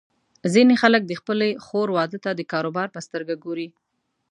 [0.53, 3.67] ځینې خلک د خپلې خور واده ته د کاروبار په سترګه ګوري.